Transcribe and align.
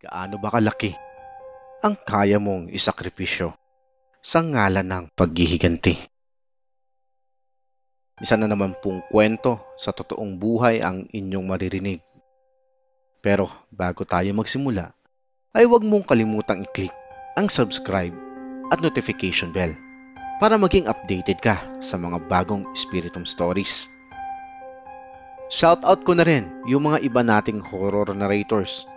Gaano 0.00 0.40
ba 0.40 0.48
kalaki 0.48 0.96
ang 1.84 1.92
kaya 1.92 2.40
mong 2.40 2.72
isakripisyo 2.72 3.52
sa 4.24 4.40
ngalan 4.40 4.88
ng 4.88 5.04
paghihiganti? 5.12 5.92
Isa 8.16 8.40
na 8.40 8.48
naman 8.48 8.80
pong 8.80 9.04
kwento 9.12 9.60
sa 9.76 9.92
totoong 9.92 10.40
buhay 10.40 10.80
ang 10.80 11.04
inyong 11.04 11.44
maririnig. 11.44 12.00
Pero 13.20 13.52
bago 13.68 14.08
tayo 14.08 14.32
magsimula, 14.32 14.96
ay 15.52 15.68
huwag 15.68 15.84
mong 15.84 16.08
kalimutang 16.08 16.64
i-click 16.64 16.96
ang 17.36 17.52
subscribe 17.52 18.16
at 18.72 18.80
notification 18.80 19.52
bell 19.52 19.76
para 20.40 20.56
maging 20.56 20.88
updated 20.88 21.44
ka 21.44 21.60
sa 21.84 22.00
mga 22.00 22.24
bagong 22.24 22.64
Spiritum 22.72 23.28
Stories. 23.28 23.84
Shoutout 25.52 26.08
ko 26.08 26.16
na 26.16 26.24
rin 26.24 26.48
yung 26.64 26.88
mga 26.88 27.04
iba 27.04 27.20
nating 27.20 27.60
horror 27.60 28.08
narrators 28.16 28.88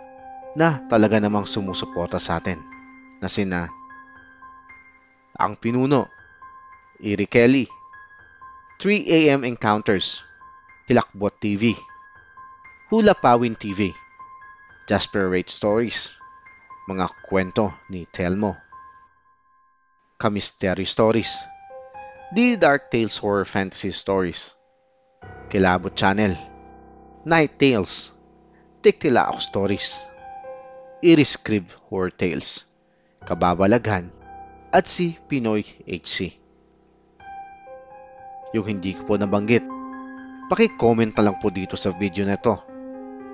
na 0.54 0.86
talaga 0.86 1.18
namang 1.18 1.50
sumusuporta 1.50 2.22
sa 2.22 2.38
atin 2.38 2.62
na 3.18 3.26
sina 3.26 3.66
Ang 5.34 5.58
Pinuno, 5.58 6.06
Iri 7.02 7.26
Kelly, 7.26 7.66
3AM 8.78 9.42
Encounters, 9.42 10.22
Hilakbot 10.86 11.34
TV, 11.42 11.74
Hula 12.94 13.18
Pawin 13.18 13.58
TV, 13.58 13.90
Jasper 14.86 15.26
Rate 15.26 15.50
Stories, 15.50 16.14
mga 16.86 17.10
kwento 17.26 17.74
ni 17.90 18.06
Telmo, 18.06 18.54
Kamistery 20.22 20.86
Stories, 20.86 21.42
The 22.30 22.54
Dark 22.54 22.94
Tales 22.94 23.18
Horror 23.18 23.42
Fantasy 23.42 23.90
Stories, 23.90 24.54
Kilabot 25.50 25.98
Channel, 25.98 26.38
Night 27.26 27.58
Tales, 27.58 28.14
Tiktilaok 28.86 29.42
Stories, 29.42 30.13
Iris 31.04 31.36
Crib 31.36 31.68
Horror 31.92 32.16
Tales, 32.16 32.64
Kababalaghan, 33.28 34.08
at 34.72 34.88
si 34.88 35.20
Pinoy 35.28 35.60
HC. 35.84 36.32
Yung 38.56 38.64
hindi 38.64 38.96
ko 38.96 39.04
po 39.04 39.20
nabanggit, 39.20 39.60
paki-comment 40.48 41.12
na 41.12 41.28
lang 41.28 41.36
po 41.44 41.52
dito 41.52 41.76
sa 41.76 41.92
video 41.92 42.24
na 42.24 42.40
to 42.40 42.56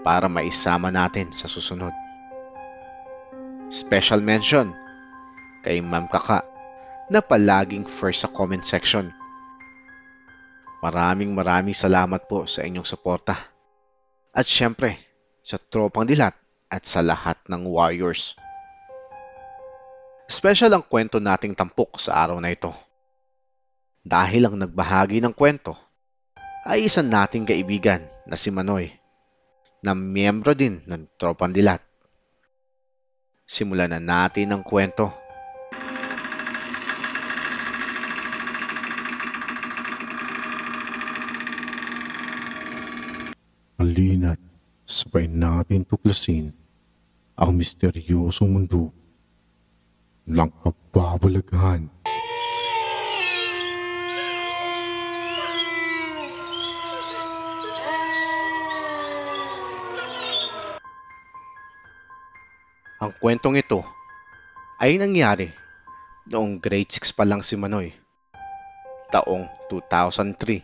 para 0.03 0.27
maisama 0.27 0.91
natin 0.91 1.31
sa 1.31 1.47
susunod. 1.47 1.95
Special 3.71 4.19
mention 4.19 4.75
kay 5.63 5.79
Ma'am 5.79 6.11
Kaka 6.11 6.43
na 7.07 7.23
palaging 7.23 7.87
first 7.87 8.27
sa 8.27 8.29
comment 8.35 8.67
section 8.67 9.15
Maraming 10.83 11.37
maraming 11.37 11.77
salamat 11.77 12.27
po 12.27 12.49
sa 12.49 12.67
inyong 12.67 12.89
suporta. 12.89 13.37
At 14.33 14.49
syempre, 14.49 14.97
sa 15.45 15.61
tropang 15.61 16.09
dilat 16.09 16.40
at 16.71 16.87
sa 16.87 17.03
lahat 17.03 17.37
ng 17.51 17.67
warriors. 17.67 18.39
Special 20.31 20.71
ang 20.71 20.87
kwento 20.87 21.19
nating 21.19 21.59
tampok 21.59 21.99
sa 21.99 22.23
araw 22.23 22.39
na 22.39 22.55
ito. 22.55 22.71
Dahil 24.07 24.49
ang 24.49 24.57
nagbahagi 24.57 25.21
ng 25.21 25.35
kwento 25.35 25.75
ay 26.65 26.87
isang 26.87 27.11
nating 27.11 27.45
kaibigan 27.45 28.01
na 28.25 28.39
si 28.39 28.49
Manoy 28.49 28.89
na 29.85 29.93
miyembro 29.93 30.55
din 30.57 30.81
ng 30.87 31.11
tropang 31.19 31.53
dilat. 31.53 31.83
Simulan 33.45 33.91
na 33.91 34.01
natin 34.01 34.55
ang 34.55 34.63
kwento. 34.63 35.20
Sabay 45.11 45.27
natin 45.27 45.83
tuklasin 45.83 46.55
ang 47.35 47.51
misteryosong 47.59 48.47
mundo 48.47 48.95
ng 50.23 50.47
kababalaghan. 50.63 51.91
Ang 63.03 63.11
kwentong 63.19 63.59
ito 63.59 63.83
ay 64.79 64.95
nangyari 64.95 65.51
noong 66.31 66.63
grade 66.63 66.87
6 66.87 67.19
pa 67.19 67.27
lang 67.27 67.43
si 67.43 67.59
Manoy, 67.59 67.91
taong 69.11 69.51
2003, 69.75 70.63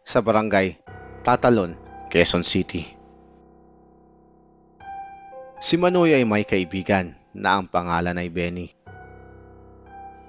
sa 0.00 0.24
barangay 0.24 0.80
Tatalon, 1.20 1.76
Quezon 2.08 2.40
City. 2.40 2.99
Si 5.60 5.76
Manoy 5.76 6.16
ay 6.16 6.24
may 6.24 6.48
kaibigan 6.48 7.12
na 7.36 7.60
ang 7.60 7.68
pangalan 7.68 8.16
ay 8.16 8.32
Benny. 8.32 8.72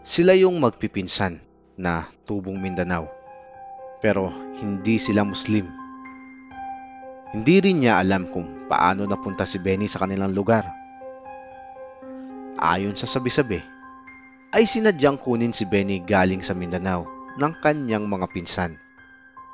Sila 0.04 0.36
yung 0.36 0.60
magpipinsan 0.60 1.40
na 1.80 2.12
tubong 2.28 2.60
Mindanao 2.60 3.08
pero 4.04 4.28
hindi 4.60 5.00
sila 5.00 5.24
Muslim. 5.24 5.72
Hindi 7.32 7.56
rin 7.64 7.80
niya 7.80 8.04
alam 8.04 8.28
kung 8.28 8.68
paano 8.68 9.08
napunta 9.08 9.48
si 9.48 9.56
Benny 9.64 9.88
sa 9.88 10.04
kanilang 10.04 10.36
lugar. 10.36 10.68
Ayon 12.60 13.00
sa 13.00 13.08
sabi-sabi, 13.08 13.64
ay 14.52 14.68
sinadyang 14.68 15.16
kunin 15.16 15.56
si 15.56 15.64
Benny 15.64 16.04
galing 16.04 16.44
sa 16.44 16.52
Mindanao 16.52 17.08
ng 17.40 17.54
kanyang 17.64 18.04
mga 18.04 18.28
pinsan 18.36 18.76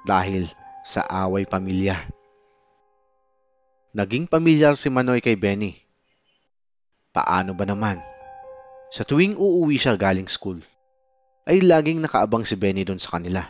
dahil 0.09 0.49
sa 0.81 1.05
away 1.05 1.45
pamilya. 1.45 2.16
Naging 3.97 4.29
pamilyar 4.29 4.77
si 4.77 4.93
Manoy 4.93 5.25
kay 5.25 5.33
Benny. 5.33 5.73
Paano 7.09 7.57
ba 7.57 7.65
naman? 7.65 7.97
Sa 8.93 9.01
tuwing 9.01 9.33
uuwi 9.33 9.81
siya 9.81 9.97
galing 9.97 10.29
school, 10.29 10.61
ay 11.49 11.65
laging 11.65 12.05
nakaabang 12.05 12.45
si 12.45 12.53
Benny 12.53 12.85
doon 12.85 13.01
sa 13.01 13.17
kanila. 13.17 13.41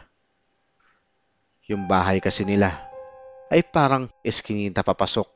Yung 1.68 1.84
bahay 1.92 2.24
kasi 2.24 2.48
nila 2.48 2.80
ay 3.52 3.60
parang 3.60 4.08
eskinita 4.24 4.88
papasok, 4.88 5.28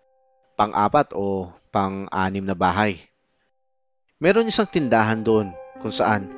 pang-apat 0.56 1.12
o 1.12 1.52
pang-anim 1.76 2.48
na 2.48 2.56
bahay. 2.56 2.96
Meron 4.16 4.48
isang 4.48 4.72
tindahan 4.72 5.28
doon 5.28 5.52
kung 5.84 5.92
saan 5.92 6.32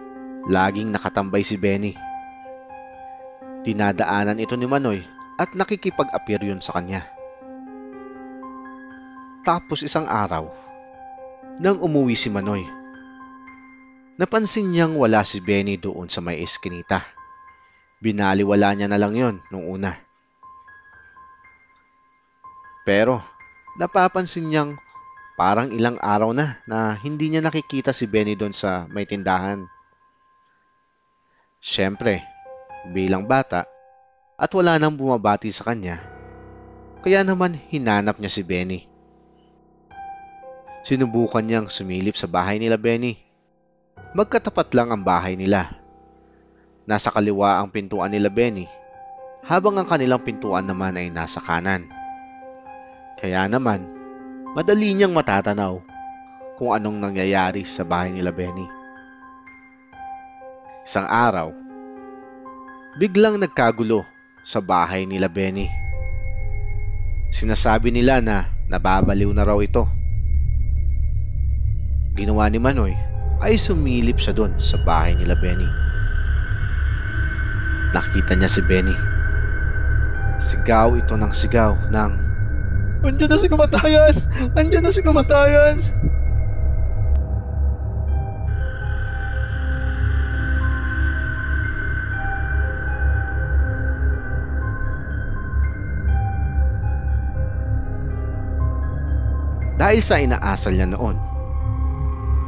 laging 0.49 0.89
nakatambay 0.89 1.45
si 1.45 1.61
Benny. 1.61 1.93
Dinadaanan 3.61 4.41
ito 4.41 4.57
ni 4.57 4.65
Manoy 4.65 5.05
at 5.37 5.53
nakikipag-appear 5.53 6.41
yun 6.41 6.57
sa 6.57 6.73
kanya. 6.81 7.05
Tapos 9.43 9.83
isang 9.83 10.07
araw, 10.07 10.47
nang 11.59 11.75
umuwi 11.83 12.15
si 12.15 12.31
Manoy, 12.31 12.63
napansin 14.15 14.71
niyang 14.71 14.95
wala 14.95 15.19
si 15.27 15.43
Benny 15.43 15.75
doon 15.75 16.07
sa 16.07 16.23
may 16.23 16.39
eskinita. 16.39 17.03
Binaliwala 17.99 18.71
niya 18.71 18.87
na 18.87 18.95
lang 18.95 19.11
yon 19.19 19.43
nung 19.51 19.67
una. 19.67 19.99
Pero 22.87 23.19
napapansin 23.75 24.47
niyang 24.47 24.79
parang 25.35 25.75
ilang 25.75 25.99
araw 25.99 26.31
na 26.31 26.63
na 26.63 26.95
hindi 27.03 27.27
niya 27.27 27.43
nakikita 27.43 27.91
si 27.91 28.07
Benny 28.07 28.39
doon 28.39 28.55
sa 28.55 28.87
may 28.95 29.03
tindahan. 29.03 29.67
Siyempre, 31.59 32.23
bilang 32.95 33.27
bata, 33.27 33.67
at 34.39 34.51
wala 34.55 34.79
nang 34.79 34.95
bumabati 34.95 35.51
sa 35.51 35.67
kanya, 35.67 35.99
kaya 37.03 37.27
naman 37.27 37.59
hinanap 37.67 38.23
niya 38.23 38.31
si 38.31 38.47
Benny. 38.47 38.92
Sinubukan 40.83 41.39
niyang 41.39 41.71
sumilip 41.71 42.19
sa 42.19 42.27
bahay 42.27 42.59
nila 42.59 42.75
Benny. 42.75 43.15
Magkatapat 44.11 44.75
lang 44.75 44.91
ang 44.91 44.99
bahay 44.99 45.39
nila. 45.39 45.79
Nasa 46.83 47.07
kaliwa 47.07 47.55
ang 47.55 47.71
pintuan 47.71 48.11
nila 48.11 48.27
Benny, 48.27 48.67
habang 49.47 49.79
ang 49.79 49.87
kanilang 49.87 50.19
pintuan 50.19 50.67
naman 50.67 50.99
ay 50.99 51.07
nasa 51.07 51.39
kanan. 51.39 51.87
Kaya 53.15 53.47
naman, 53.47 53.87
madali 54.51 54.91
niyang 54.91 55.15
matatanaw 55.15 55.79
kung 56.59 56.75
anong 56.75 56.99
nangyayari 56.99 57.63
sa 57.63 57.87
bahay 57.87 58.11
nila 58.11 58.35
Benny. 58.35 58.67
Isang 60.83 61.07
araw, 61.07 61.55
biglang 62.99 63.39
nagkagulo 63.39 64.03
sa 64.43 64.59
bahay 64.59 65.07
nila 65.07 65.31
Benny. 65.31 65.71
Sinasabi 67.31 67.87
nila 67.87 68.19
na 68.19 68.51
nababaliw 68.67 69.31
na 69.31 69.47
raw 69.47 69.63
ito 69.63 70.02
ginawa 72.13 72.45
ni 72.45 72.61
Manoy 72.61 72.93
ay 73.41 73.57
sumilip 73.57 74.21
siya 74.21 74.37
doon 74.37 74.53
sa 74.61 74.77
bahay 74.85 75.17
nila 75.17 75.33
Benny. 75.33 75.65
Nakita 77.89 78.37
niya 78.37 78.49
si 78.49 78.61
Benny. 78.69 78.93
Sigaw 80.37 80.93
ito 80.93 81.17
ng 81.17 81.33
sigaw 81.33 81.73
ng 81.89 82.11
Andiyan 83.03 83.35
na 83.35 83.37
si 83.41 83.51
kamatayan! 83.51 84.15
Andiyan 84.55 84.83
na 84.85 84.91
si 84.93 85.01
kamatayan! 85.03 85.77
dahil 99.73 99.99
sa 99.99 100.15
inaasal 100.15 100.79
niya 100.79 100.87
noon. 100.95 101.32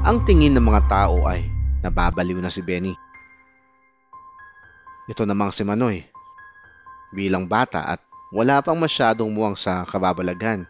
Ang 0.05 0.21
tingin 0.21 0.53
ng 0.53 0.61
mga 0.61 0.85
tao 0.85 1.25
ay 1.25 1.49
nababaliw 1.81 2.37
na 2.37 2.53
si 2.53 2.61
Benny. 2.61 2.93
Ito 5.09 5.25
namang 5.25 5.49
si 5.49 5.65
Manoy. 5.65 6.05
Bilang 7.09 7.49
bata 7.49 7.81
at 7.81 8.05
wala 8.29 8.61
pang 8.61 8.77
masyadong 8.77 9.33
muwang 9.33 9.57
sa 9.57 9.81
kababalaghan. 9.81 10.69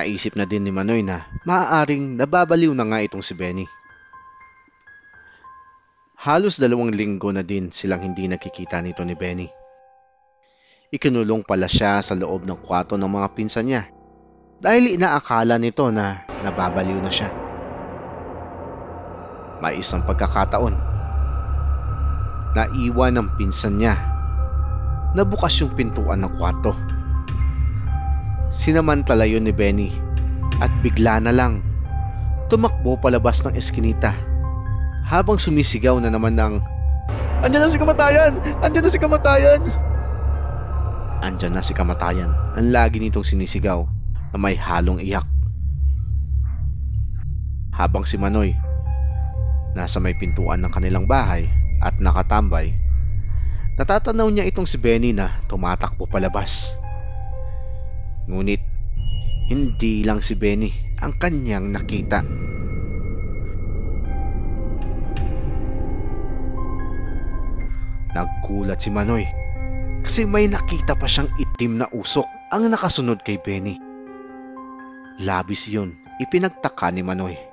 Naisip 0.00 0.32
na 0.32 0.48
din 0.48 0.64
ni 0.64 0.72
Manoy 0.72 1.04
na 1.04 1.28
maaaring 1.44 2.16
nababaliw 2.16 2.72
na 2.72 2.88
nga 2.88 3.04
itong 3.04 3.20
si 3.20 3.36
Benny. 3.36 3.68
Halos 6.16 6.56
dalawang 6.56 6.88
linggo 6.88 7.36
na 7.36 7.44
din 7.44 7.68
silang 7.68 8.00
hindi 8.00 8.32
nakikita 8.32 8.80
nito 8.80 9.04
ni 9.04 9.12
Benny. 9.12 9.52
Ikinulong 10.88 11.44
pala 11.44 11.68
siya 11.68 12.00
sa 12.00 12.16
loob 12.16 12.48
ng 12.48 12.64
kwarto 12.64 12.96
ng 12.96 13.12
mga 13.12 13.28
pinsan 13.36 13.68
niya 13.68 13.92
dahil 14.56 14.96
inaakala 14.96 15.60
nito 15.60 15.84
na 15.92 16.24
nababaliw 16.40 16.96
na 16.96 17.12
siya. 17.12 17.41
May 19.62 19.78
isang 19.78 20.02
pagkakataon. 20.02 20.74
Naiwan 22.58 23.14
ng 23.14 23.28
pinsan 23.38 23.78
niya 23.78 23.94
na 25.14 25.22
bukas 25.22 25.54
yung 25.62 25.70
pintuan 25.78 26.18
ng 26.18 26.34
kwarto. 26.34 26.74
Sinamantala 28.50 29.22
yun 29.22 29.46
ni 29.46 29.54
Benny 29.54 29.94
at 30.58 30.68
bigla 30.82 31.22
na 31.22 31.30
lang 31.30 31.62
tumakbo 32.50 32.98
palabas 32.98 33.46
ng 33.46 33.54
eskinita 33.54 34.12
habang 35.06 35.38
sumisigaw 35.38 36.02
na 36.02 36.10
naman 36.10 36.34
ng 36.34 36.58
Andiyan 37.42 37.62
na 37.66 37.74
si 37.74 37.78
kamatayan! 37.78 38.32
Andiyan 38.62 38.82
na 38.86 38.90
si 38.90 38.98
kamatayan! 39.02 39.62
Andiyan 41.22 41.52
na 41.58 41.62
si 41.62 41.74
kamatayan. 41.74 42.30
Ang 42.58 42.70
lagi 42.70 43.02
nitong 43.02 43.26
sinisigaw 43.26 43.82
na 44.30 44.36
may 44.38 44.54
halong 44.54 45.02
iyak. 45.02 45.26
Habang 47.74 48.06
si 48.06 48.14
Manoy 48.14 48.54
nasa 49.72 49.98
may 50.00 50.12
pintuan 50.16 50.60
ng 50.60 50.72
kanilang 50.72 51.08
bahay 51.08 51.48
at 51.80 51.96
nakatambay, 51.98 52.76
natatanaw 53.80 54.28
niya 54.28 54.46
itong 54.48 54.68
si 54.68 54.76
Benny 54.76 55.16
na 55.16 55.42
tumatakbo 55.48 56.04
palabas. 56.06 56.76
Ngunit, 58.28 58.62
hindi 59.50 60.06
lang 60.06 60.22
si 60.22 60.38
Benny 60.38 60.70
ang 61.02 61.16
kanyang 61.18 61.72
nakita. 61.74 62.22
Nagkulat 68.12 68.76
si 68.76 68.92
Manoy 68.92 69.24
kasi 70.04 70.28
may 70.28 70.50
nakita 70.50 70.92
pa 70.98 71.08
siyang 71.08 71.32
itim 71.40 71.80
na 71.80 71.88
usok 71.88 72.28
ang 72.52 72.68
nakasunod 72.68 73.24
kay 73.24 73.40
Benny. 73.40 73.80
Labis 75.22 75.70
yun, 75.72 75.96
ipinagtaka 76.20 76.92
ni 76.92 77.00
Manoy. 77.00 77.51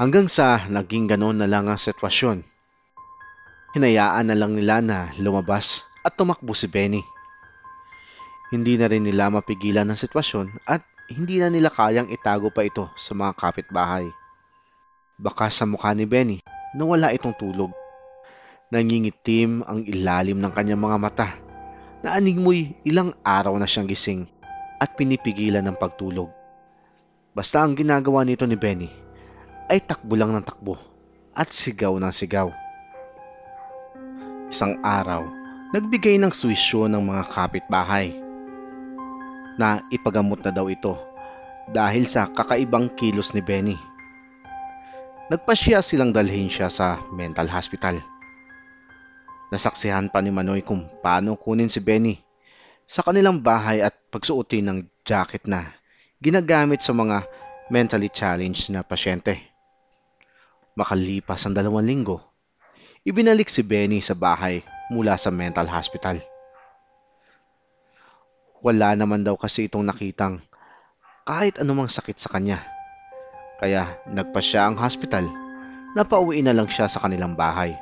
Hanggang 0.00 0.32
sa 0.32 0.64
naging 0.64 1.12
ganon 1.12 1.36
na 1.36 1.44
lang 1.44 1.68
ang 1.68 1.76
sitwasyon. 1.76 2.40
Hinayaan 3.76 4.32
na 4.32 4.36
lang 4.40 4.56
nila 4.56 4.80
na 4.80 5.12
lumabas 5.20 5.84
at 6.00 6.16
tumakbo 6.16 6.56
si 6.56 6.72
Benny. 6.72 7.04
Hindi 8.48 8.80
na 8.80 8.88
rin 8.88 9.04
nila 9.04 9.28
mapigilan 9.28 9.84
ang 9.84 10.00
sitwasyon 10.00 10.64
at 10.64 10.80
hindi 11.12 11.36
na 11.36 11.52
nila 11.52 11.68
kayang 11.68 12.08
itago 12.08 12.48
pa 12.48 12.64
ito 12.64 12.88
sa 12.96 13.12
mga 13.12 13.36
kapitbahay. 13.36 14.08
Baka 15.20 15.52
sa 15.52 15.68
mukha 15.68 15.92
ni 15.92 16.08
Benny 16.08 16.40
na 16.72 16.88
wala 16.88 17.12
itong 17.12 17.36
tulog. 17.36 17.68
Nangingitim 18.72 19.68
ang 19.68 19.84
ilalim 19.84 20.40
ng 20.40 20.52
kanyang 20.56 20.80
mga 20.80 20.96
mata 20.96 21.28
na 22.00 22.16
anigmoy 22.16 22.72
ilang 22.88 23.12
araw 23.20 23.52
na 23.60 23.68
siyang 23.68 23.84
gising 23.84 24.24
at 24.80 24.96
pinipigilan 24.96 25.60
ng 25.60 25.76
pagtulog. 25.76 26.32
Basta 27.36 27.60
ang 27.60 27.76
ginagawa 27.76 28.24
nito 28.24 28.48
ni 28.48 28.56
Benny 28.56 29.09
ay 29.70 29.78
takbo 29.78 30.18
lang 30.18 30.34
ng 30.34 30.42
takbo 30.42 30.74
at 31.30 31.54
sigaw 31.54 31.94
ng 31.94 32.10
sigaw. 32.10 32.50
Isang 34.50 34.82
araw, 34.82 35.30
nagbigay 35.70 36.18
ng 36.18 36.34
suwisyon 36.34 36.90
ng 36.90 37.06
mga 37.06 37.22
kapitbahay 37.30 38.18
na 39.54 39.86
ipagamot 39.94 40.42
na 40.42 40.50
daw 40.50 40.66
ito 40.66 40.98
dahil 41.70 42.02
sa 42.10 42.26
kakaibang 42.26 42.90
kilos 42.98 43.30
ni 43.30 43.38
Benny. 43.46 43.78
Nagpasya 45.30 45.86
silang 45.86 46.10
dalhin 46.10 46.50
siya 46.50 46.66
sa 46.66 46.98
mental 47.14 47.46
hospital. 47.46 48.02
Nasaksihan 49.54 50.10
pa 50.10 50.18
ni 50.18 50.34
Manoy 50.34 50.66
kung 50.66 50.90
paano 50.98 51.38
kunin 51.38 51.70
si 51.70 51.78
Benny 51.78 52.18
sa 52.90 53.06
kanilang 53.06 53.38
bahay 53.38 53.86
at 53.86 53.94
pagsuotin 54.10 54.66
ng 54.66 54.78
jacket 55.06 55.46
na 55.46 55.70
ginagamit 56.18 56.82
sa 56.82 56.90
mga 56.90 57.22
mentally 57.70 58.10
challenged 58.10 58.74
na 58.74 58.82
pasyente. 58.82 59.49
Makalipas 60.78 61.42
ang 61.46 61.54
dalawang 61.58 61.82
linggo, 61.82 62.22
ibinalik 63.02 63.50
si 63.50 63.66
Benny 63.66 63.98
sa 63.98 64.14
bahay 64.14 64.62
mula 64.94 65.18
sa 65.18 65.34
mental 65.34 65.66
hospital. 65.66 66.22
Wala 68.60 68.94
naman 68.94 69.26
daw 69.26 69.34
kasi 69.40 69.66
itong 69.66 69.88
nakitang 69.88 70.38
kahit 71.24 71.58
anumang 71.58 71.88
sakit 71.88 72.18
sa 72.20 72.30
kanya. 72.30 72.62
Kaya 73.58 73.98
nagpa 74.10 74.38
siya 74.38 74.68
ang 74.68 74.76
hospital 74.78 75.26
na 75.94 76.06
pauwi 76.06 76.42
na 76.42 76.54
lang 76.54 76.70
siya 76.70 76.86
sa 76.86 77.02
kanilang 77.02 77.34
bahay. 77.34 77.74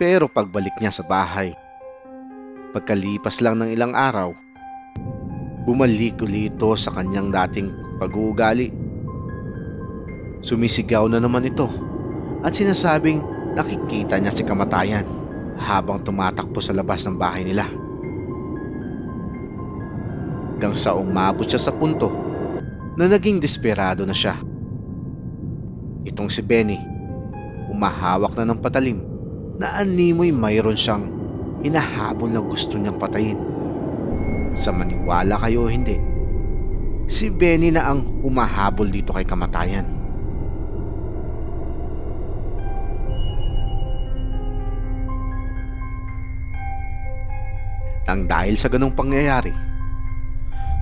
Pero 0.00 0.26
pagbalik 0.26 0.74
niya 0.80 0.90
sa 0.90 1.06
bahay, 1.06 1.54
pagkalipas 2.74 3.38
lang 3.44 3.62
ng 3.62 3.70
ilang 3.70 3.94
araw, 3.94 4.34
bumalik 5.64 6.20
ulit 6.20 6.52
ito 6.56 6.74
sa 6.74 6.92
kanyang 6.92 7.30
dating 7.30 7.72
pag-uugali 8.02 8.83
Sumisigaw 10.44 11.08
na 11.08 11.16
naman 11.24 11.48
ito 11.48 11.72
at 12.44 12.52
sinasabing 12.52 13.24
nakikita 13.56 14.20
niya 14.20 14.28
si 14.28 14.44
kamatayan 14.44 15.08
habang 15.56 16.04
tumatakbo 16.04 16.60
sa 16.60 16.76
labas 16.76 17.00
ng 17.08 17.16
bahay 17.16 17.48
nila. 17.48 17.64
Hanggang 20.52 20.76
sa 20.76 20.92
umabot 20.92 21.48
siya 21.48 21.56
sa 21.56 21.72
punto 21.72 22.12
na 23.00 23.08
naging 23.08 23.40
desperado 23.40 24.04
na 24.04 24.12
siya. 24.12 24.36
Itong 26.04 26.28
si 26.28 26.44
Benny, 26.44 26.76
umahawak 27.72 28.36
na 28.36 28.44
ng 28.44 28.60
patalim 28.60 29.00
na 29.56 29.80
animoy 29.80 30.28
mayroon 30.28 30.76
siyang 30.76 31.08
hinahabol 31.64 32.28
na 32.28 32.44
gusto 32.44 32.76
niyang 32.76 33.00
patayin. 33.00 33.40
Sa 34.52 34.76
maniwala 34.76 35.40
kayo 35.40 35.64
o 35.64 35.72
hindi, 35.72 35.96
si 37.08 37.32
Benny 37.32 37.72
na 37.72 37.88
ang 37.88 38.04
humahabol 38.20 38.92
dito 38.92 39.16
kay 39.16 39.24
kamatayan. 39.24 40.03
Nang 48.04 48.28
dahil 48.28 48.60
sa 48.60 48.68
ganong 48.68 48.92
pangyayari, 48.92 49.48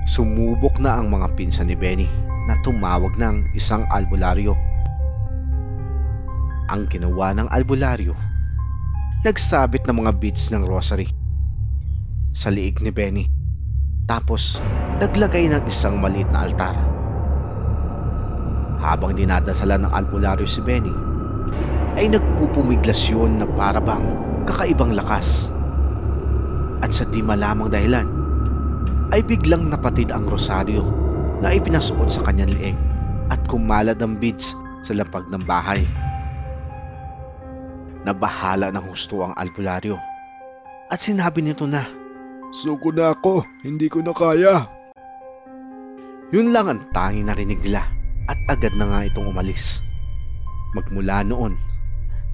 sumubok 0.03 0.83
na 0.83 0.99
ang 0.99 1.07
mga 1.07 1.31
pinsan 1.39 1.71
ni 1.71 1.75
Benny 1.79 2.07
na 2.51 2.59
tumawag 2.59 3.15
ng 3.15 3.55
isang 3.55 3.87
albularyo. 3.87 4.51
Ang 6.67 6.91
ginawa 6.91 7.31
ng 7.31 7.47
albularyo, 7.47 8.11
nagsabit 9.23 9.87
ng 9.87 10.03
mga 10.03 10.11
beads 10.19 10.51
ng 10.51 10.67
rosary 10.67 11.07
sa 12.35 12.51
liig 12.51 12.83
ni 12.83 12.91
Benny. 12.91 13.23
Tapos, 14.03 14.59
naglagay 14.99 15.47
ng 15.47 15.63
isang 15.63 16.03
maliit 16.03 16.27
na 16.27 16.43
altar. 16.43 16.75
Habang 18.83 19.15
dinadasalan 19.15 19.87
ng 19.87 19.91
albularyo 19.95 20.43
si 20.43 20.59
Benny, 20.59 20.91
ay 21.95 22.11
nagpupumiglas 22.11 23.07
yun 23.07 23.39
na 23.39 23.47
parabang 23.47 24.03
kakaibang 24.43 24.91
lakas 24.91 25.52
sa 26.93 27.09
di 27.09 27.25
malamang 27.25 27.73
dahilan 27.73 28.05
ay 29.09 29.25
biglang 29.25 29.65
napatid 29.65 30.13
ang 30.13 30.29
rosaryo 30.29 30.85
na 31.41 31.49
ipinasuot 31.49 32.05
sa 32.13 32.21
kanyang 32.21 32.53
lieg 32.53 32.77
at 33.33 33.41
kumalad 33.49 33.97
ang 33.97 34.21
beads 34.21 34.53
sa 34.85 34.93
lapag 34.93 35.25
ng 35.33 35.41
bahay. 35.41 35.81
Nabahala 38.05 38.69
ng 38.69 38.85
husto 38.93 39.25
ang 39.25 39.33
albularyo 39.33 39.97
at 40.93 41.01
sinabi 41.01 41.41
nito 41.41 41.65
na, 41.65 41.81
Suko 42.53 42.93
na 42.93 43.17
ako, 43.17 43.41
hindi 43.65 43.89
ko 43.89 44.05
na 44.05 44.13
kaya. 44.13 44.69
Yun 46.29 46.53
lang 46.53 46.69
ang 46.69 46.81
tanging 46.93 47.25
narinig 47.25 47.65
nila 47.65 47.89
at 48.29 48.37
agad 48.53 48.77
na 48.77 48.85
nga 48.85 48.99
itong 49.09 49.33
umalis. 49.33 49.81
Magmula 50.77 51.25
noon, 51.25 51.57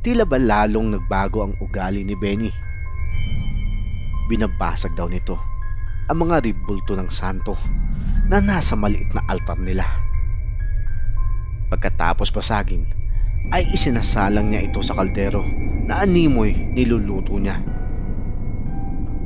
tila 0.03 0.27
ba 0.27 0.35
lalong 0.35 0.99
nagbago 0.99 1.47
ang 1.47 1.55
ugali 1.63 2.03
ni 2.03 2.19
Benny 2.19 2.51
binabasag 4.29 4.93
daw 4.93 5.09
nito 5.09 5.41
ang 6.05 6.25
mga 6.25 6.45
ribulto 6.45 6.93
ng 6.93 7.09
santo 7.09 7.57
na 8.29 8.37
nasa 8.37 8.77
maliit 8.77 9.09
na 9.17 9.25
altar 9.25 9.57
nila. 9.57 9.85
Pagkatapos 11.69 12.29
pasagin, 12.29 12.85
ay 13.49 13.65
isinasalang 13.73 14.53
niya 14.53 14.69
ito 14.69 14.81
sa 14.85 14.93
kaldero 14.93 15.41
na 15.85 16.05
animoy 16.05 16.53
niluluto 16.53 17.37
niya. 17.41 17.57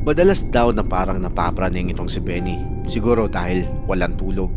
Madalas 0.04 0.44
daw 0.52 0.76
na 0.76 0.84
parang 0.84 1.20
napapraning 1.20 1.92
itong 1.96 2.12
si 2.12 2.20
Benny, 2.20 2.60
siguro 2.88 3.32
dahil 3.32 3.64
walang 3.88 4.20
tulog. 4.20 4.52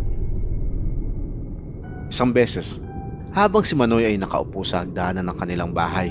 Isang 2.11 2.35
beses, 2.35 2.83
habang 3.31 3.62
si 3.62 3.79
Manoy 3.79 4.07
ay 4.07 4.19
nakaupo 4.19 4.67
sa 4.67 4.83
hagdanan 4.83 5.26
ng 5.26 5.37
kanilang 5.38 5.71
bahay, 5.71 6.11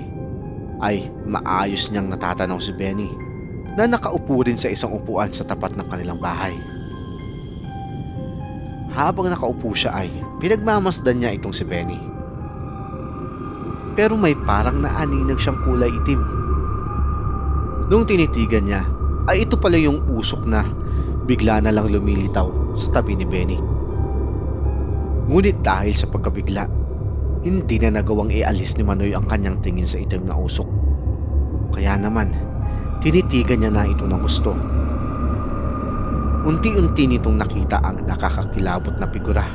ay 0.80 1.08
maayos 1.28 1.92
niyang 1.92 2.08
natatanaw 2.08 2.60
si 2.60 2.72
Benny 2.76 3.25
na 3.74 3.90
nakaupo 3.90 4.46
rin 4.46 4.62
sa 4.62 4.70
isang 4.70 4.94
upuan 4.94 5.34
sa 5.34 5.42
tapat 5.42 5.74
ng 5.74 5.88
kanilang 5.90 6.22
bahay. 6.22 6.54
Habang 8.96 9.28
nakaupo 9.28 9.76
siya 9.76 9.92
ay 9.98 10.08
pinagmamasdan 10.40 11.20
niya 11.20 11.36
itong 11.36 11.52
si 11.52 11.68
Benny. 11.68 12.00
Pero 13.98 14.16
may 14.16 14.38
parang 14.38 14.80
naaninag 14.80 15.42
siyang 15.42 15.60
kulay 15.66 15.92
itim. 15.92 16.22
Nung 17.92 18.08
tinitigan 18.08 18.70
niya 18.70 18.88
ay 19.28 19.44
ito 19.44 19.60
pala 19.60 19.76
yung 19.76 20.06
usok 20.16 20.48
na 20.48 20.64
bigla 21.26 21.60
na 21.60 21.74
lang 21.74 21.92
lumilitaw 21.92 22.78
sa 22.80 22.88
tabi 22.96 23.18
ni 23.20 23.26
Benny. 23.28 23.60
Ngunit 25.26 25.66
dahil 25.66 25.92
sa 25.98 26.06
pagkabigla, 26.06 26.70
hindi 27.42 27.76
na 27.82 28.00
nagawang 28.00 28.30
ialis 28.30 28.78
ni 28.78 28.84
Manoy 28.86 29.12
ang 29.18 29.26
kanyang 29.26 29.60
tingin 29.60 29.90
sa 29.90 29.98
itim 29.98 30.30
na 30.30 30.38
usok. 30.38 30.70
Kaya 31.74 31.98
naman, 31.98 32.32
tinitigan 33.02 33.60
niya 33.64 33.72
na 33.72 33.90
ito 33.90 34.06
ng 34.06 34.22
gusto. 34.22 34.54
Unti-unti 36.46 37.10
nitong 37.10 37.42
nakita 37.42 37.82
ang 37.82 38.06
nakakakilabot 38.06 39.02
na 39.02 39.10
figura. 39.10 39.46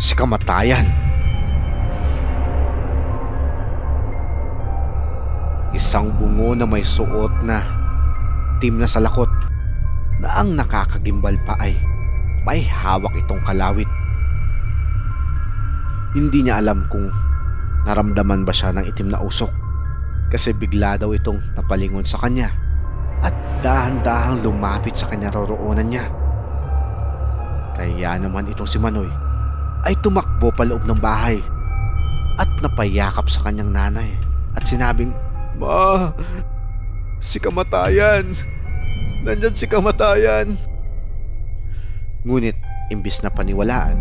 Si 0.00 0.16
kamatayan. 0.16 0.88
Isang 5.76 6.16
bungo 6.16 6.56
na 6.56 6.64
may 6.64 6.80
suot 6.80 7.44
na 7.44 7.60
tim 8.64 8.80
na 8.80 8.88
salakot 8.88 9.28
na 10.20 10.28
ang 10.40 10.56
nakakagimbal 10.56 11.36
pa 11.44 11.60
ay 11.60 11.76
may 12.48 12.64
hawak 12.64 13.12
itong 13.20 13.44
kalawit. 13.44 13.99
Hindi 16.10 16.46
niya 16.46 16.58
alam 16.58 16.90
kung 16.90 17.08
Naramdaman 17.80 18.44
ba 18.44 18.52
siya 18.52 18.76
ng 18.76 18.84
itim 18.84 19.08
na 19.08 19.24
usok? 19.24 19.48
Kasi 20.28 20.52
bigla 20.52 21.00
daw 21.00 21.10
itong 21.16 21.40
napalingon 21.56 22.04
sa 22.04 22.20
kanya 22.20 22.52
at 23.24 23.34
dahan-dahang 23.64 24.44
lumapit 24.44 24.94
sa 24.94 25.08
kanya 25.08 25.32
roroonan 25.32 25.88
niya. 25.88 26.06
Kaya 27.74 28.20
naman 28.20 28.52
itong 28.52 28.68
si 28.68 28.76
Manoy 28.76 29.08
ay 29.88 29.96
tumakbo 30.04 30.52
pa 30.52 30.68
loob 30.68 30.84
ng 30.84 31.00
bahay 31.00 31.40
at 32.36 32.48
napayakap 32.60 33.26
sa 33.32 33.48
kanyang 33.48 33.72
nanay 33.72 34.12
at 34.54 34.68
sinabing, 34.68 35.16
Ma, 35.56 36.12
si 37.18 37.40
kamatayan! 37.40 38.32
Nandyan 39.24 39.56
si 39.56 39.66
kamatayan! 39.68 40.56
Ngunit 42.28 42.56
imbis 42.92 43.24
na 43.24 43.32
paniwalaan, 43.32 43.96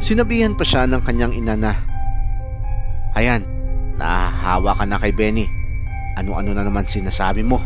sinabihan 0.00 0.56
pa 0.56 0.64
siya 0.64 0.88
ng 0.88 1.04
kanyang 1.04 1.36
ina 1.36 1.54
na 1.54 1.72
Ayan, 3.10 3.42
nahahawa 3.98 4.78
ka 4.78 4.86
na 4.86 4.96
kay 5.02 5.10
Benny. 5.10 5.44
Ano-ano 6.14 6.54
na 6.54 6.62
naman 6.62 6.86
sinasabi 6.86 7.42
mo? 7.42 7.58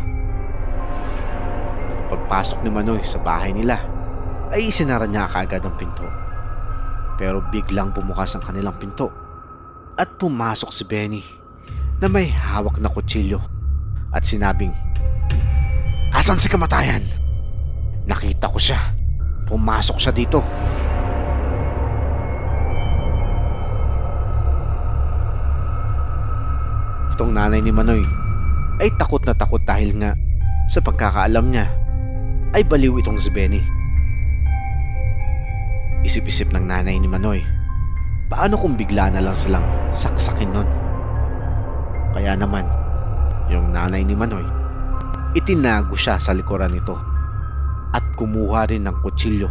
Pagpasok 2.09 2.65
ni 2.65 2.69
Manoy 2.73 3.05
sa 3.05 3.21
bahay 3.21 3.53
nila, 3.53 3.77
ay 4.49 4.73
isinara 4.73 5.05
niya 5.05 5.29
kaagad 5.29 5.61
ang 5.61 5.77
pinto. 5.77 6.05
Pero 7.21 7.45
biglang 7.45 7.93
bumukas 7.93 8.33
ang 8.35 8.43
kanilang 8.43 8.75
pinto 8.81 9.13
at 9.95 10.17
pumasok 10.19 10.69
si 10.75 10.83
Benny 10.83 11.23
na 12.01 12.11
may 12.11 12.27
hawak 12.27 12.81
na 12.81 12.91
kutsilyo 12.91 13.39
at 14.11 14.25
sinabing, 14.27 14.73
Asan 16.15 16.41
si 16.41 16.47
kamatayan? 16.49 17.03
Nakita 18.07 18.47
ko 18.47 18.59
siya. 18.59 18.79
Pumasok 19.45 19.97
siya 19.99 20.13
dito. 20.15 20.39
Itong 27.15 27.31
nanay 27.31 27.63
ni 27.63 27.71
Manoy 27.71 28.03
ay 28.83 28.91
takot 28.99 29.23
na 29.23 29.31
takot 29.31 29.63
dahil 29.63 29.95
nga 30.03 30.19
sa 30.67 30.83
pagkakaalam 30.83 31.47
niya 31.47 31.71
ay 32.51 32.67
baliw 32.67 32.91
itong 32.99 33.23
si 33.23 33.31
Benny. 33.31 33.63
Isip-isip 36.03 36.51
ng 36.51 36.67
nanay 36.67 36.99
ni 36.99 37.07
Manoy, 37.07 37.39
paano 38.27 38.59
kung 38.59 38.75
bigla 38.75 39.15
na 39.15 39.23
lang 39.23 39.31
silang 39.31 39.63
saksakin 39.95 40.51
nun? 40.51 40.67
Kaya 42.11 42.35
naman, 42.35 42.67
yung 43.47 43.71
nanay 43.71 44.03
ni 44.03 44.11
Manoy, 44.11 44.43
itinago 45.39 45.95
siya 45.95 46.19
sa 46.19 46.35
likuran 46.35 46.75
nito 46.75 46.99
at 47.95 48.03
kumuha 48.19 48.67
rin 48.75 48.91
ng 48.91 48.99
kutsilyo 48.99 49.47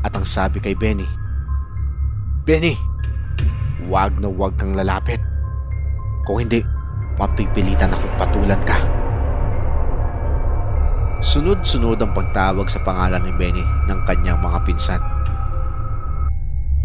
at 0.00 0.16
ang 0.16 0.24
sabi 0.24 0.64
kay 0.64 0.72
Benny, 0.72 1.04
Benny, 2.48 2.72
wag 3.84 4.16
na 4.16 4.32
wag 4.32 4.56
kang 4.56 4.72
lalapit. 4.72 5.20
Kung 6.24 6.40
hindi, 6.40 6.64
mapipilitan 7.16 7.92
akong 7.92 8.16
patulan 8.20 8.60
ka. 8.64 8.76
Sunod-sunod 11.24 11.96
ang 11.98 12.12
pagtawag 12.12 12.68
sa 12.68 12.84
pangalan 12.84 13.24
ni 13.24 13.32
Benny 13.34 13.64
ng 13.64 14.00
kanyang 14.04 14.38
mga 14.38 14.58
pinsan. 14.68 15.02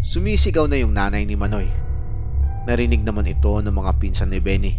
Sumisigaw 0.02 0.66
na 0.66 0.80
yung 0.80 0.96
nanay 0.96 1.28
ni 1.28 1.36
Manoy. 1.36 1.68
Narinig 2.66 3.04
naman 3.04 3.28
ito 3.28 3.60
ng 3.60 3.76
mga 3.76 3.92
pinsan 4.00 4.32
ni 4.32 4.40
Benny. 4.40 4.74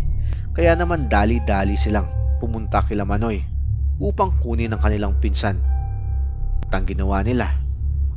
Kaya 0.56 0.74
naman 0.74 1.06
dali-dali 1.06 1.76
silang 1.76 2.08
pumunta 2.40 2.82
kila 2.82 3.06
Manoy 3.06 3.44
upang 4.02 4.40
kunin 4.40 4.72
ang 4.72 4.80
kanilang 4.80 5.20
pinsan. 5.20 5.60
At 6.66 6.72
ang 6.72 6.88
ginawa 6.88 7.20
nila 7.22 7.54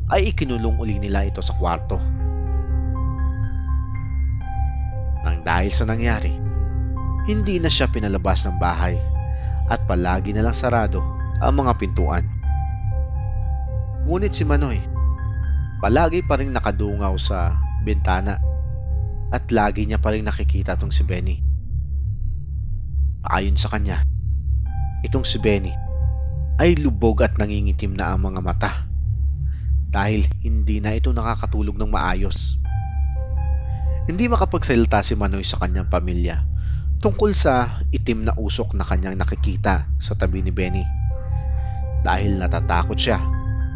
ay 0.09 0.31
ikinulong 0.33 0.79
uli 0.79 0.97
nila 0.97 1.27
ito 1.27 1.43
sa 1.43 1.53
kwarto. 1.53 1.99
Nang 5.25 5.41
dahil 5.45 5.73
sa 5.73 5.85
nangyari, 5.85 6.54
hindi 7.25 7.58
na 7.58 7.74
siya 7.74 7.89
pinalabas 7.89 8.46
ng 8.46 8.62
bahay 8.62 9.01
at 9.65 9.82
palagi 9.89 10.29
na 10.29 10.46
lang 10.46 10.53
sarado 10.53 11.01
ang 11.41 11.53
mga 11.58 11.74
pintuan. 11.82 12.25
Ngunit 14.05 14.38
si 14.38 14.46
Manoy, 14.46 14.77
palagi 15.82 16.22
pa 16.22 16.38
rin 16.38 16.53
nakadungaw 16.53 17.17
sa 17.17 17.58
bintana 17.82 18.38
at 19.34 19.50
lagi 19.50 19.89
niya 19.89 19.98
pa 19.98 20.13
rin 20.13 20.22
nakikita 20.22 20.77
tong 20.77 20.94
si 20.94 21.01
Benny. 21.01 21.41
Ayon 23.25 23.58
sa 23.58 23.74
kanya, 23.74 24.05
itong 25.01 25.25
si 25.25 25.41
Benny 25.41 25.74
ay 26.62 26.77
lubog 26.77 27.25
at 27.25 27.41
nangingitim 27.41 27.98
na 27.98 28.13
ang 28.13 28.22
mga 28.22 28.39
mata 28.46 28.72
dahil 29.89 30.29
hindi 30.46 30.77
na 30.77 30.94
ito 30.94 31.10
nakakatulog 31.10 31.74
ng 31.74 31.89
maayos. 31.89 32.62
Hindi 34.05 34.29
makapagsalita 34.29 35.01
si 35.01 35.17
Manoy 35.17 35.41
sa 35.41 35.58
kanyang 35.58 35.89
pamilya 35.89 36.54
tungkol 37.05 37.38
sa 37.38 37.77
itim 37.93 38.25
na 38.25 38.33
usok 38.33 38.74
na 38.74 38.81
kanyang 38.81 39.13
nakikita 39.13 39.85
sa 40.01 40.17
tabi 40.17 40.41
ni 40.41 40.50
Benny. 40.50 40.81
Dahil 42.01 42.41
natatakot 42.41 42.97
siya 42.97 43.21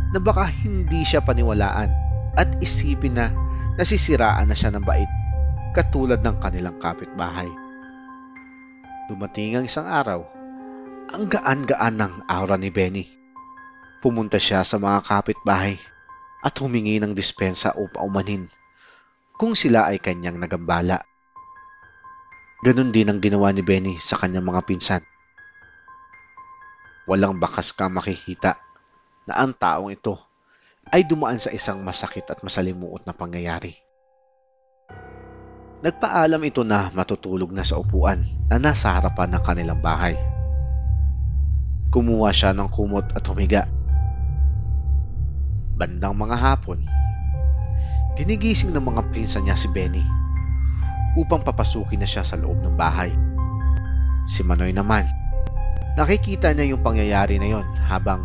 na 0.09 0.17
baka 0.17 0.49
hindi 0.49 1.05
siya 1.05 1.21
paniwalaan 1.21 1.93
at 2.33 2.57
isipin 2.57 3.13
na 3.13 3.29
nasisiraan 3.77 4.49
na 4.49 4.57
siya 4.57 4.73
ng 4.73 4.81
bait 4.81 5.05
katulad 5.77 6.25
ng 6.25 6.41
kanilang 6.41 6.81
kapitbahay. 6.81 7.45
Dumating 9.13 9.61
ang 9.61 9.69
isang 9.69 9.85
araw, 9.85 10.25
ang 11.13 11.29
gaan-gaan 11.29 12.01
ng 12.01 12.13
aura 12.25 12.57
ni 12.57 12.73
Benny. 12.73 13.05
Pumunta 14.01 14.41
siya 14.41 14.65
sa 14.65 14.81
mga 14.81 15.05
kapitbahay 15.05 15.77
at 16.41 16.57
humingi 16.57 16.97
ng 16.97 17.13
dispensa 17.13 17.77
o 17.77 17.85
paumanin 17.93 18.49
kung 19.37 19.53
sila 19.53 19.85
ay 19.85 20.01
kanyang 20.01 20.41
nagambala. 20.41 21.05
Ganon 22.59 22.91
din 22.91 23.07
ang 23.07 23.23
ginawa 23.23 23.55
ni 23.55 23.63
Benny 23.63 23.95
sa 23.95 24.19
kanyang 24.19 24.43
mga 24.43 24.67
pinsan. 24.67 25.03
Walang 27.07 27.39
bakas 27.39 27.71
ka 27.71 27.87
makikita 27.87 28.59
na 29.23 29.39
ang 29.39 29.55
taong 29.55 29.95
ito 29.95 30.19
ay 30.91 31.07
dumaan 31.07 31.39
sa 31.39 31.55
isang 31.55 31.79
masakit 31.87 32.27
at 32.27 32.43
masalimuot 32.43 33.07
na 33.07 33.15
pangyayari. 33.15 33.79
Nagpaalam 35.79 36.43
ito 36.43 36.67
na 36.67 36.91
matutulog 36.91 37.55
na 37.55 37.63
sa 37.63 37.79
upuan 37.79 38.27
na 38.51 38.59
nasa 38.59 38.91
harapan 38.91 39.31
ng 39.31 39.43
kanilang 39.47 39.79
bahay. 39.79 40.19
Kumuha 41.95 42.35
siya 42.35 42.51
ng 42.51 42.67
kumot 42.67 43.15
at 43.15 43.23
humiga. 43.23 43.71
Bandang 45.79 46.11
mga 46.11 46.35
hapon, 46.35 46.83
ginigising 48.19 48.75
ng 48.75 48.83
mga 48.83 49.15
pinsan 49.15 49.47
niya 49.47 49.55
si 49.55 49.71
Benny 49.71 50.03
upang 51.19 51.43
papasukin 51.43 51.99
na 51.99 52.07
siya 52.07 52.23
sa 52.23 52.39
loob 52.39 52.63
ng 52.63 52.79
bahay. 52.79 53.11
Si 54.23 54.47
Manoy 54.47 54.71
naman, 54.71 55.03
nakikita 55.99 56.55
niya 56.55 56.71
yung 56.71 56.79
pangyayari 56.79 57.35
na 57.43 57.59
yon 57.59 57.67
habang 57.83 58.23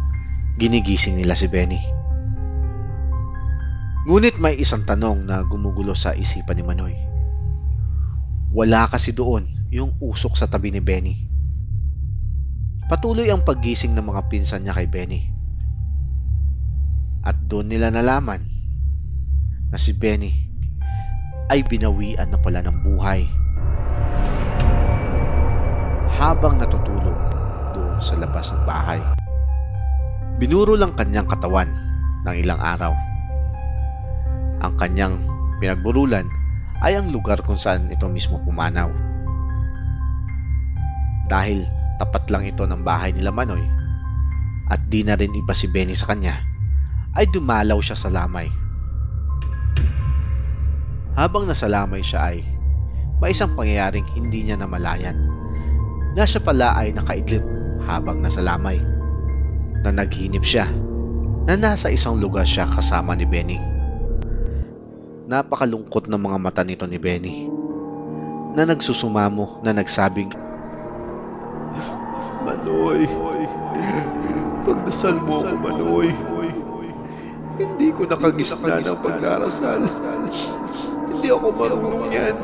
ginigising 0.54 1.18
nila 1.18 1.34
si 1.34 1.50
Benny. 1.50 1.82
Ngunit 4.06 4.38
may 4.38 4.54
isang 4.60 4.86
tanong 4.86 5.26
na 5.26 5.42
gumugulo 5.42 5.96
sa 5.96 6.14
isipan 6.14 6.60
ni 6.60 6.62
Manoy. 6.62 6.94
Wala 8.54 8.86
kasi 8.86 9.10
doon 9.10 9.50
yung 9.74 9.96
usok 9.98 10.38
sa 10.38 10.46
tabi 10.46 10.70
ni 10.70 10.78
Benny. 10.78 11.16
Patuloy 12.86 13.32
ang 13.32 13.42
paggising 13.42 13.96
ng 13.96 14.04
mga 14.04 14.28
pinsan 14.30 14.62
niya 14.62 14.76
kay 14.76 14.86
Benny. 14.86 15.24
At 17.24 17.48
doon 17.48 17.72
nila 17.72 17.88
nalaman 17.88 18.44
na 19.72 19.80
si 19.80 19.96
Benny 19.96 20.43
ay 21.52 21.60
binawian 21.66 22.28
na 22.32 22.38
pala 22.40 22.64
ng 22.64 22.76
buhay. 22.80 23.28
Habang 26.14 26.56
natutulog 26.56 27.18
doon 27.76 27.98
sa 28.00 28.16
labas 28.16 28.54
ng 28.54 28.62
bahay. 28.64 29.00
Binuro 30.40 30.78
lang 30.78 30.96
kanyang 30.96 31.28
katawan 31.28 31.68
ng 32.24 32.34
ilang 32.38 32.60
araw. 32.62 32.92
Ang 34.64 34.72
kanyang 34.80 35.20
pinagburulan 35.60 36.26
ay 36.80 36.96
ang 36.96 37.12
lugar 37.12 37.44
kung 37.44 37.60
saan 37.60 37.92
ito 37.92 38.08
mismo 38.08 38.40
pumanaw. 38.40 38.88
Dahil 41.28 41.68
tapat 42.00 42.28
lang 42.32 42.48
ito 42.48 42.64
ng 42.64 42.80
bahay 42.82 43.12
nila 43.12 43.30
Manoy 43.30 43.62
at 44.68 44.80
di 44.88 45.04
na 45.04 45.16
rin 45.16 45.32
iba 45.36 45.52
si 45.52 45.68
Benny 45.68 45.92
sa 45.92 46.12
kanya, 46.12 46.40
ay 47.14 47.28
dumalaw 47.28 47.78
siya 47.84 47.96
sa 47.96 48.08
lamay. 48.08 48.48
Habang 51.14 51.46
nasa 51.46 51.70
lamay 51.70 52.02
siya 52.02 52.34
ay 52.34 52.42
may 53.22 53.30
isang 53.30 53.54
pangyayaring 53.54 54.06
hindi 54.18 54.42
niya 54.42 54.58
namalayan 54.58 55.14
na 56.18 56.26
siya 56.26 56.42
pala 56.42 56.74
ay 56.74 56.90
nakaidlip 56.90 57.42
habang 57.86 58.18
nasa 58.18 58.42
lamay 58.42 58.82
na 59.86 59.90
naghinip 59.94 60.42
siya 60.42 60.66
na 61.46 61.54
nasa 61.54 61.90
isang 61.94 62.18
lugar 62.18 62.42
siya 62.42 62.66
kasama 62.66 63.14
ni 63.14 63.26
Benny. 63.28 63.58
Napakalungkot 65.30 66.10
ng 66.10 66.20
mga 66.20 66.38
mata 66.42 66.62
nito 66.66 66.84
ni 66.90 66.98
Benny 66.98 67.46
na 68.58 68.66
nagsusumamo 68.66 69.62
na 69.62 69.70
nagsabing 69.70 70.34
Manoy, 72.44 73.08
pagdasal 74.68 75.16
mo 75.16 75.40
ako, 75.40 75.56
Manoy. 75.64 76.08
Hindi 77.54 77.88
ko 77.94 78.02
nakagisna 78.10 78.82
ng 78.82 78.98
pagdarasal. 78.98 79.86
Hindi 81.10 81.28
ako 81.30 81.46
marunong 81.54 82.10
yan. 82.10 82.36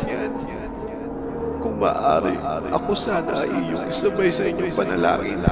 Kung 1.61 1.76
maaari, 1.76 2.38
ako 2.73 2.90
sana 2.97 3.45
ay 3.45 3.50
iyong 3.50 3.85
isabay 3.90 4.31
sa 4.33 4.49
inyong 4.49 4.73
panalangin. 4.73 5.43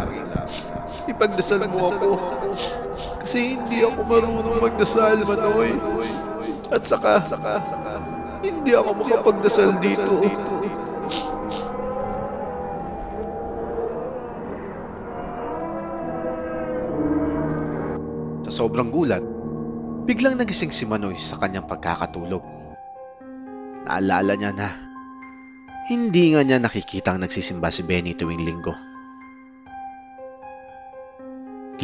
Ipagdasal 1.11 1.69
mo 1.69 1.91
ako. 1.91 2.09
Kasi 3.21 3.59
hindi 3.61 3.85
ako 3.85 4.00
marunong 4.09 4.59
magdasal, 4.62 5.21
Manoy. 5.27 5.75
At 6.73 6.87
saka, 6.87 7.27
hindi 8.41 8.73
ako 8.73 8.91
makapagdasal 9.05 9.83
dito. 9.83 10.25
Sa 18.49 18.65
sobrang 18.65 18.88
gulat, 18.88 19.21
biglang 20.09 20.41
nagising 20.41 20.73
si 20.73 20.88
Manoy 20.88 21.21
sa 21.21 21.37
kanyang 21.37 21.69
pagkakatulog. 21.69 22.41
Naalala 23.85 24.41
niya 24.41 24.57
na 24.57 24.73
hindi 25.93 26.33
nga 26.33 26.41
niya 26.41 26.65
nakikitang 26.65 27.21
nagsisimba 27.21 27.69
si 27.69 27.85
Benny 27.85 28.17
tuwing 28.17 28.41
linggo. 28.41 28.73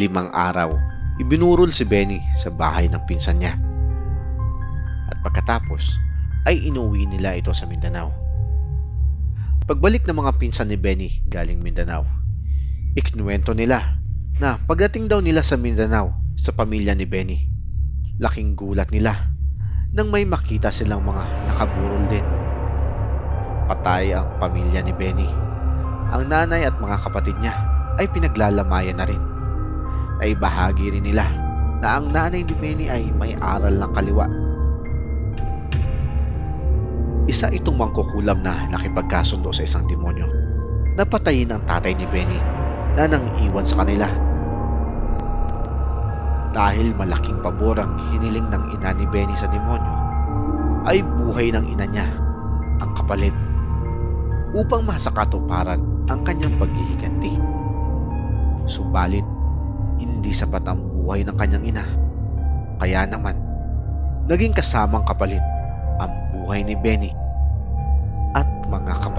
Limang 0.01 0.33
araw, 0.33 0.73
ibinurol 1.21 1.69
si 1.69 1.85
Benny 1.85 2.25
sa 2.41 2.49
bahay 2.49 2.89
ng 2.89 3.05
pinsan 3.05 3.45
niya. 3.45 3.61
At 5.13 5.21
pagkatapos, 5.21 6.01
ay 6.49 6.65
inuwi 6.65 7.05
nila 7.05 7.37
ito 7.37 7.53
sa 7.53 7.69
Mindanao. 7.69 8.09
Pagbalik 9.69 10.09
ng 10.09 10.17
mga 10.17 10.33
pinsan 10.41 10.73
ni 10.73 10.81
Benny 10.81 11.13
galing 11.29 11.61
Mindanao, 11.61 12.09
ikinuwento 12.97 13.53
nila 13.53 14.01
na 14.41 14.57
pagdating 14.65 15.13
daw 15.13 15.21
nila 15.21 15.45
sa 15.45 15.61
Mindanao 15.61 16.17
sa 16.41 16.57
pamilya 16.57 16.97
ni 16.97 17.05
Benny, 17.05 17.54
laking 18.23 18.55
gulat 18.55 18.95
nila 18.95 19.35
nang 19.95 20.11
may 20.11 20.27
makita 20.27 20.75
silang 20.75 21.07
mga 21.07 21.23
nakaburol 21.51 22.05
din. 22.11 22.27
Patay 23.71 24.15
ang 24.15 24.39
pamilya 24.43 24.83
ni 24.83 24.91
Benny. 24.91 25.31
Ang 26.11 26.31
nanay 26.31 26.67
at 26.67 26.79
mga 26.79 26.99
kapatid 27.07 27.39
niya 27.39 27.55
ay 27.99 28.11
pinaglalamayan 28.11 28.99
na 28.99 29.07
rin. 29.07 29.23
Ay 30.19 30.35
bahagi 30.35 30.95
rin 30.95 31.07
nila 31.07 31.27
na 31.79 31.99
ang 31.99 32.11
nanay 32.11 32.43
ni 32.43 32.55
Benny 32.55 32.87
ay 32.91 33.07
may 33.15 33.39
aral 33.39 33.75
ng 33.75 33.93
kaliwa. 33.95 34.27
Isa 37.25 37.49
itong 37.51 37.81
mangkukulam 37.81 38.45
na 38.45 38.69
nakipagkasundo 38.69 39.55
sa 39.55 39.65
isang 39.65 39.89
demonyo. 39.89 40.29
Napatayin 40.95 41.51
ang 41.55 41.63
tatay 41.67 41.97
ni 41.97 42.07
Benny 42.11 42.39
na 42.95 43.11
nang 43.11 43.27
iwan 43.43 43.67
sa 43.67 43.83
kanila. 43.83 44.07
Dahil 46.55 46.95
malaking 46.95 47.43
pabor 47.43 47.83
ang 47.83 47.99
hiniling 47.99 48.47
ng 48.47 48.79
ina 48.79 48.95
ni 48.95 49.05
Benny 49.11 49.35
sa 49.35 49.51
demonyo, 49.51 49.95
ay 50.87 51.03
buhay 51.03 51.51
ng 51.51 51.67
ina 51.75 51.87
niya 51.91 52.07
ang 52.79 52.95
kapalit 52.95 53.35
upang 54.55 54.87
masakatuparan 54.87 55.83
ang 56.07 56.21
kanyang 56.23 56.55
paghihiganti. 56.55 57.35
Subalit, 58.71 59.27
hindi 59.99 60.31
sapat 60.31 60.63
ang 60.71 60.79
buhay 60.79 61.27
ng 61.27 61.35
kanyang 61.35 61.75
ina. 61.75 61.85
Kaya 62.79 63.03
naman, 63.11 63.35
naging 64.31 64.55
kasamang 64.55 65.03
kapalit 65.03 65.43
ang 65.99 66.13
buhay 66.39 66.63
ni 66.63 66.79
Benny 66.79 67.11
at 68.35 68.47
mga 68.71 68.95
kapatid 69.03 69.14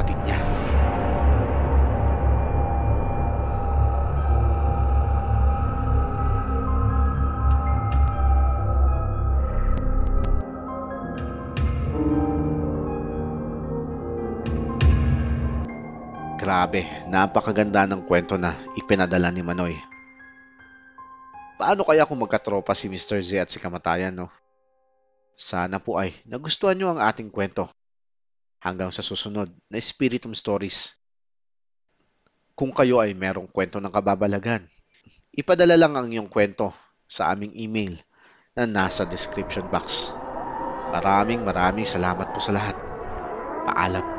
Grabe, 16.76 17.08
napakaganda 17.08 17.88
ng 17.88 18.04
kwento 18.04 18.36
na 18.36 18.52
ipinadala 18.76 19.32
ni 19.32 19.40
Manoy. 19.40 19.80
Paano 21.56 21.88
kaya 21.88 22.04
kung 22.04 22.20
magkatropa 22.20 22.76
si 22.76 22.92
Mr. 22.92 23.24
Z 23.24 23.30
at 23.40 23.48
si 23.48 23.64
Kamatayan, 23.64 24.12
no? 24.12 24.28
Sana 25.40 25.80
po 25.80 25.96
ay 25.96 26.12
nagustuhan 26.28 26.76
nyo 26.76 26.92
ang 26.92 27.00
ating 27.00 27.32
kwento. 27.32 27.72
Hanggang 28.60 28.92
sa 28.92 29.00
susunod 29.00 29.48
na 29.72 29.80
Spiritum 29.80 30.36
Stories. 30.36 31.00
Kung 32.60 32.76
kayo 32.76 33.00
ay 33.00 33.16
merong 33.16 33.48
kwento 33.48 33.80
ng 33.80 33.96
kababalagan, 33.96 34.68
ipadala 35.32 35.80
lang 35.80 35.96
ang 35.96 36.12
iyong 36.12 36.28
kwento 36.28 36.76
sa 37.08 37.32
aming 37.32 37.56
email 37.56 37.96
na 38.52 38.68
nasa 38.68 39.08
description 39.08 39.64
box. 39.72 40.12
Maraming 40.92 41.40
maraming 41.40 41.88
salamat 41.88 42.36
po 42.36 42.44
sa 42.44 42.52
lahat. 42.52 42.76
Paalam. 43.64 44.15